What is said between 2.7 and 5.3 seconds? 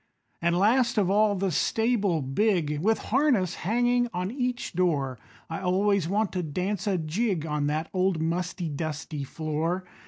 With harness hanging on each door,